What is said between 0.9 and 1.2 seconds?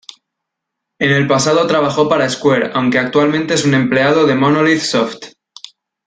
En